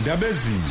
[0.00, 0.62] ndabezini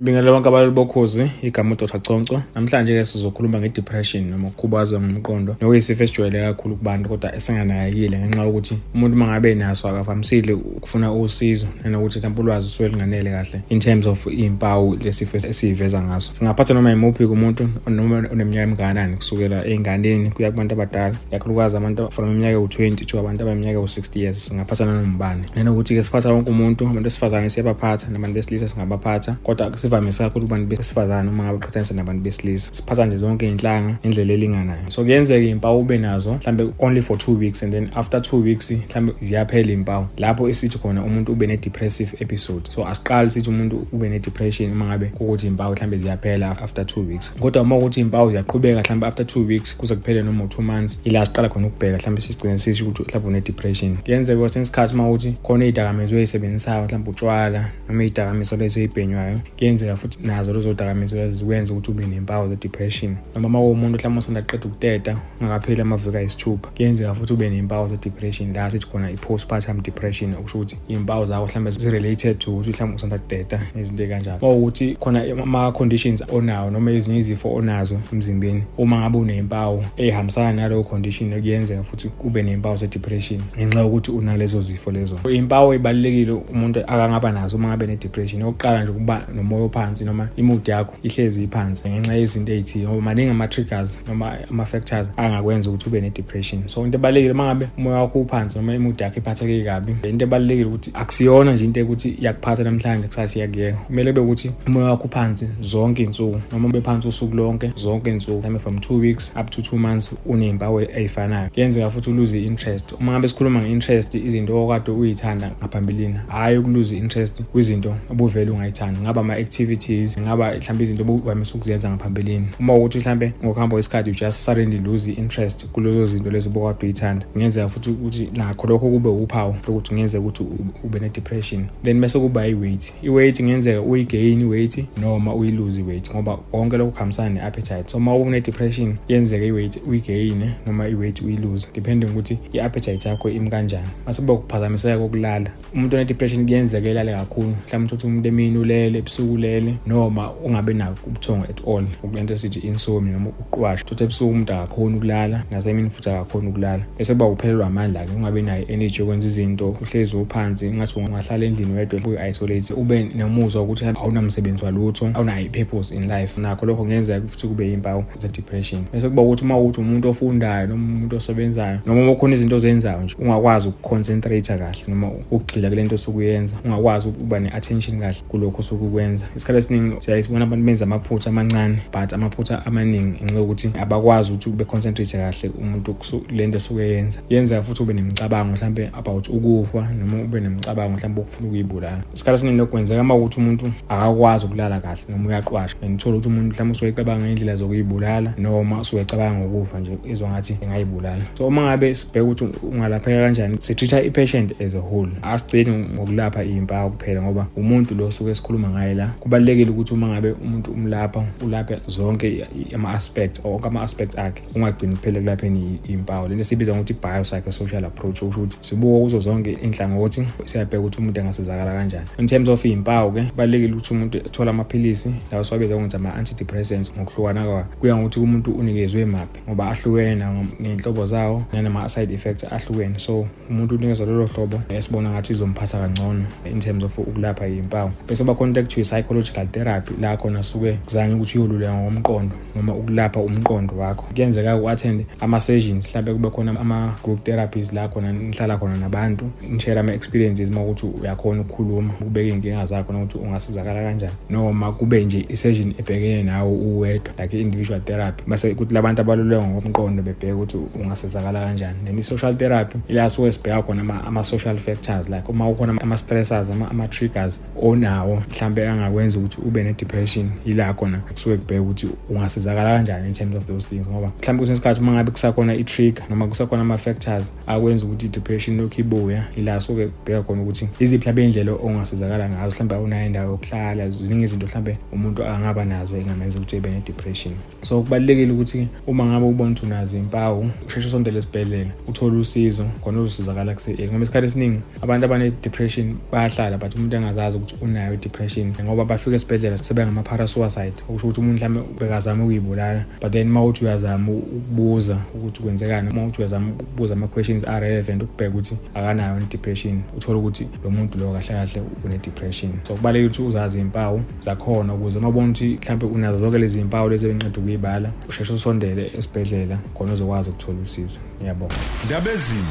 [0.00, 2.00] Bingela bonke abalali bokhozi igama uDr.
[2.00, 8.42] Conco namhlanje ke sizokhuluma ngedepression noma ukukhubazwa ngomqondo nokuyisifo esijwayele kakhulu kubantu kodwa esinganakekile ngenxa
[8.42, 14.06] yokuthi umuntu mangabe naso akavamisile ukufuna usizo nanokuthi mhlawumbe ulwazi usuke linganele kahle in terms
[14.06, 16.34] of impawu lesifo esiyiveza ngaso.
[16.34, 22.30] Singaphatha noma imuphi umuntu noma oneminyaka emingakanani kusukela ey'nganeni kuya kubantu abadala ikakhulukazi abantu from
[22.30, 24.46] iminyaka ewu-20 to abantu abaneminyaka ewu-60 years.
[24.46, 29.36] Singaphatha nanombani nanokuthi-ke siphatha wonke umuntu abantu besifazane siyabaphatha nabantu besilisa singabaphatha.
[29.42, 32.74] Kodwa sivamise kakhulu kubantu besifazane uma ngabe uqhathanisa nabantu besilisa.
[32.74, 34.90] Siphatha nje zonke iy'nhlanga ngendlela elinganayo.
[34.90, 38.70] So kuyenzeka iy'mpawu ube nazo mhlawumbe only for two weeks and then after two weeks
[38.70, 40.06] mhlawumbe ziyaphela iy'mpawu.
[40.16, 42.70] Lapho esithi khona umuntu ube ne-depressive episode.
[42.70, 47.32] So asiqali sithi umuntu ube ne-depression uma ngabe kukuthi iy'mpawu mhlawumbe ziyaphela after two weeks.
[47.40, 51.26] Kodwa uma ukuthi iy'mpawu ziyaqhubeka mhlawumbe after two weeks kuze kuphele noma u-two months ila
[51.26, 53.96] siqala khona ukubheka mhlawumbe sisigcine sisho ukuthi mhlawumbe une-depression.
[53.96, 59.96] Kuyenzeka kwesinye isikhathi uma ukuthi khona iy'dakamizwa ey'sebenzisayo mhlawumbe utshwala noma iy'dakamizwa lezo ey'bhenywayo kuyenzeka
[59.96, 63.16] futhi nazo lezo dakamizwa lezo zikwenza ukuthi ube nempawu ze-depression.
[63.34, 68.52] Noma uma uwumuntu mhlawumbe osanda qeda ukuteta ungakapheli amaviki ayisithupha kuyenzeka futhi ube nempawu ze-depression.
[68.52, 73.18] La sithi khona i-postpartum depression okusho ukuthi iy'mpawu zakho mhlawumbe zi-related to ukuthi mhlawumbe usanda
[73.18, 74.38] kuteta nezinto ey'kanjalo.
[74.42, 80.84] Uma ukuthi khona ama-conditions onawo noma ezinye izifo onazo emzimbeni uma ngabe uney'mpawu ey'hambisana naleyo
[80.84, 85.18] condition kuyenzeka futhi ube ney'mpawu ze-depression ngenxa yokuthi unalezo zifo lezo.
[85.30, 90.68] Iy'mpawu ey'balulekile umuntu akangaba nazo uma ngabe ne-depression okokuqala nje ukuba nomoya ophansi noma imood
[90.68, 96.68] yakho ihlezi iphansi ngenxa yezinto ey'thile ngoba maningi ama-triggers noma ama-factors angakwenza ukuthi ube ne-depression.
[96.68, 100.68] So into ebalulekile uma ngabe umoya wakho uphansi noma imood yakho iphatheke kabi into ebalulekile
[100.68, 103.78] ukuthi akusiyona nje into ekuthi iyakuphatha namhlanje kusasa iyakuyeka.
[103.86, 108.36] Kumele kube ukuthi umoya wakho uphansi zonke iy'nsuku noma ube phansi usuku lonke zonke iy'nsuku
[108.36, 111.50] mhlawumbe from two weeks up to two months uney'mpawu ey'fanayo.
[111.50, 112.92] Kuyenzeka futhi uluze i-interest.
[112.92, 119.22] Uma ngabe sikhuluma nge-interest izinto okade uyithanda ngaphambilini hhayi ukuluze i-interest kwizinto obuvele ungayithandi ngaba
[119.26, 122.46] ama-activities ngaba mhlawumbe izinto obuvamise ukuzenza ngaphambilini.
[122.60, 127.68] Uma ukuthi mhlawumbe ngokuhamba kwesikhathi just suddenly lose i-interest kulezo zinto lezo obukade uyithanda kungenzeka
[127.68, 130.44] futhi ukuthi nakho lokho kube uphawu lokuthi kungenzeka ukuthi
[130.84, 131.66] ube ne-depression.
[131.84, 132.94] Then bese kuba i-weight.
[133.02, 138.94] I-weight kungenzeka uyigain i-weight noma uyiluze i-weight ngoba konke lokho kuhambisana ne-appetite so uma une-depression
[139.08, 143.88] yenzeka i-weight uyigain noma i-weight uyiluze depending ukuthi i-appetite yakho imi kanjani.
[144.06, 145.50] Mase kuba ukuphazamiseka kokulala.
[145.74, 147.54] Umuntu one-depression kuyenzeka elale kakhulu.
[147.66, 152.58] Mhlawumbe uthi umuntu emini ulele ebusuku ulele noma ungabe nako ubuthongo at all ukulento esithi
[152.58, 156.84] insomnia noma uqwasha ukuthi ebusuku umuntu akakhoni ukulala nasemini futhi akakhoni ukulala.
[156.98, 162.00] Bese kuba uphelelwa amandla-ke ungabi nayo energy yokwenza izinto uhlezi uphansi ngathi ungahlala endlini wedwa
[162.06, 166.40] uyi-isolate ube nomuzwa wokuthi awunamsebenzi walutho awunayo i-purpose in life.
[166.40, 168.82] Nakho lokho kungenzeka futhi kube yimpawu ze-depression.
[168.92, 173.02] Bese kuba ukuthi uma ukuthi umuntu ofundayo noma umuntu osebenzayo noma uma khona izinto ozenzayo
[173.02, 176.54] nje ungakwazi ukuconcentrate kahle noma ukugxila kule nto osuke uyenza.
[176.64, 179.05] Ungakwazi ukuba ne-attention kahle kulokho osuke ukwenza.
[179.14, 185.16] Isikhathi esiningi siyayibona abantu benza amaphutha amancane but amaphutha amaningi ngenxa yokuthi abakwazi ukuthi be-concentrate
[185.16, 185.96] kahle umuntu
[186.30, 187.18] le nto esuke yenza.
[187.28, 192.02] Yenza futhi ube nemicabango mhlawumbe about ukufa noma ube nemicabango mhlawumbe okufuna ukuyibulala.
[192.14, 196.28] Isikhathi esiningi lokhu kwenzeka uma ukuthi umuntu akakwazi ukulala kahle noma uyaqwasha and uthola ukuthi
[196.28, 201.22] umuntu mhlawumbe usuke ecabanga ngey'ndlela zokuyibulala noma usuke ecabanga ngokufa nje izwa ngathi engayibulala.
[201.38, 205.10] So uma ngabe sibheka ukuthi ungalapheka kanjani sitreat-a i-patient as a whole.
[205.22, 210.32] Asigcini ngokulapha iy'mpawu kuphela ngoba umuntu lo osuke esikhuluma ngaye la kubalulekile ukuthi uma ngabe
[210.32, 216.28] umuntu umlapha ulaphe zonke ama-aspect onke ama-aspect akhe ungagcini kuphela kulapheni iy'mpawu.
[216.28, 221.72] Lento esiyibiza ngokuthi i-biopsychosocial approach okusho ukuthi sibuka kuzo zonke iy'nhlangothi siyabheka ukuthi umuntu engasizakala
[221.72, 222.06] kanjani.
[222.18, 227.64] In terms of iy'mpawu-ke kubalulekile ukuthi umuntu athole amaphilisi lawo siwabiza ngokuthi ama-antidepressants ngokuhlukana kwawo.
[227.80, 230.26] Kuya ngokuthi umuntu unikezwe maphi ngoba ahlukene
[230.60, 232.98] ngey'nhlobo zawo nanama-side effects ahlukene.
[232.98, 237.90] So umuntu unikezwa lolo hlobo esibona ngathi izomphatha kangcono in terms of ukulapha iy'mpawu.
[238.08, 243.20] Bese bakhona into ekuthiwa i-psychological therapy la khona suke kuzanye ukuthi uyoluleka ngomqondo noma ukulapha
[243.20, 244.02] umqondo wakho.
[244.14, 250.48] Kuyenzeka u-attend ama-sessions mhlawumbe kube khona ama-group therapies la khona nihlala khona nabantu nishare ama-experiences
[250.48, 254.12] uma ukuthi uyakhona ukukhuluma ukubeka iy'nkinga zakho nokuthi ungasizakala kanjani.
[254.30, 258.22] Noma kube nje i-session ebhekene nawe uwedwa like i-individual therapy.
[258.26, 261.78] Base ukuthi labantu abaluleka ngomqondo bebheke ukuthi ungasizakala kanjani.
[261.84, 268.22] Then i-social therapy ila suke sibheka khona ama-social factors like uma kukhona ama-stressors ama-triggers onawo
[268.30, 273.34] mhlambe mhlambe angakwenza ukuthi ube ne-depression yila khona kusuke kubheka ukuthi ungasizakala kanjani in terms
[273.34, 277.86] of those things ngoba mhlawumbe kwesinye isikhathi uma ngabe kusakhona i-trigger noma kusakhona ama-factors akwenza
[277.86, 282.74] ukuthi i-depression lokhu ibuya ila suke kubheka khona ukuthi iziphi mhlawumbe iy'ndlela ongasizakala ngazo mhlawumbe
[282.74, 287.34] awunayo indawo yokuhlala ziningi izinto mhlawumbe umuntu angaba nazo engamenza ukuthi ebe ne-depression.
[287.62, 293.00] So kubalulekile ukuthi uma ngabe ubona ukuthi unazo iy'mpawu usheshe usondele esibhedlela uthole usizo khona
[293.00, 298.84] uzosizakala kuseyeli ngoba isikhathi esiningi abantu abane-depression bayahlala but umuntu engazazi ukuthi unayo i-depression ngoba
[298.84, 304.98] bafika esibhedlela sebengama-parasuicide okusho ukuthi umuntu mhlawumbe bekazama ukuyibulala but then uma uthi uyazama ukubuza
[305.14, 310.70] ukuthi kwenzekani uma uthi uyazama ukubuza ama-questions are-relevant ukubheka ukuthi akanayo i-depression uthole ukuthi lo
[310.70, 312.52] muntu lo kahle kahle une-depression.
[312.68, 316.88] So kubalulekile ukuthi uzazi iy'mpawu zakhona ukuze uma ubona ukuthi mhlawumbe unazo zonke lezi mpawu
[316.88, 320.98] lezi ebenqeda ukuyibala usheshe usondele esibhedlela khona uzokwazi ukuthola usizo.
[321.20, 321.54] Ngiyabonga.
[321.84, 322.42] Ndabezini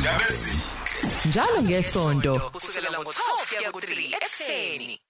[1.26, 3.20] njalo ngesonto kusukela ngo-12
[3.58, 5.05] kuya ku-3 ekuseni.